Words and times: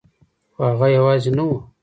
خو 0.53 0.61
هغه 0.71 0.87
یوازې 0.97 1.31
نه 1.37 1.43
وه 1.47 1.57